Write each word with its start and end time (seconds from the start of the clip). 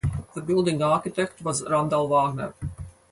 The 0.33 0.41
building 0.41 0.81
architect 0.81 1.43
was 1.43 1.61
Randall 1.69 2.07
Wagner. 2.07 2.55